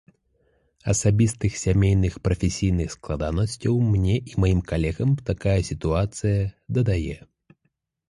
Асабістых, 0.93 1.59
сямейных, 1.65 2.13
прафесійных 2.29 2.89
складанасцяў 2.97 3.79
мне 3.93 4.17
і 4.33 4.43
маім 4.47 4.67
калегам 4.75 5.15
такая 5.31 5.57
сітуацыя 5.73 6.45
дадае. 6.81 7.17